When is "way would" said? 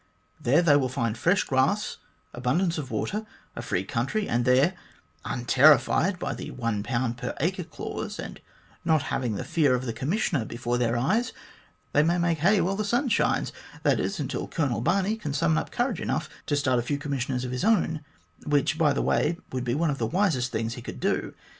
19.03-19.63